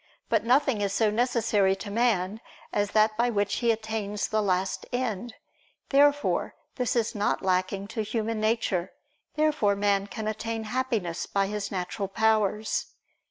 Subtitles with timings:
[0.29, 2.41] But nothing is so necessary to man
[2.73, 5.35] as that by which he attains the last end.
[5.89, 8.93] Therefore this is not lacking to human nature.
[9.35, 12.87] Therefore man can attain Happiness by his natural powers.